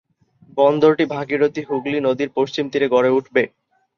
[0.57, 3.43] বন্দরটি ভাগীরথী-হুগলী নদীর পশ্চিম তীরে গড়ে উঠবে।